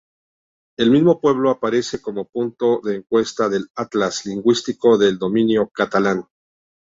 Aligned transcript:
El 0.79 0.89
mismo 0.89 1.21
pueblo 1.21 1.51
aparece 1.51 2.01
como 2.01 2.25
punto 2.25 2.81
de 2.83 2.95
encuesta 2.95 3.49
del 3.49 3.67
Atlas 3.75 4.25
Lingüístico 4.25 4.97
del 4.97 5.19
Dominio 5.19 5.69
Catalán. 5.69 6.25